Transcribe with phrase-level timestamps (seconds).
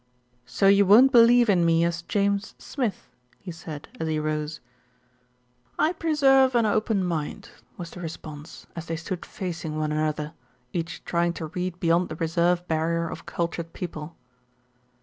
[0.47, 3.07] "So you won't believe in me as James Smith,"
[3.37, 4.59] he said as he rose.
[5.77, 10.33] "I preserve an open mind," was the response, as they stood facing one another,
[10.73, 14.15] each trying to read beyond the reserve barrier of cultured people.